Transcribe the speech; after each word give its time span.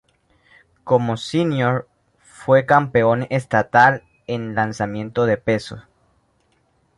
Como 0.83 1.15
senior, 1.15 1.87
fue 2.17 2.65
campeón 2.65 3.27
estatal 3.29 4.03
en 4.25 4.55
lanzamiento 4.55 5.27
de 5.27 5.37
peso. 5.37 5.83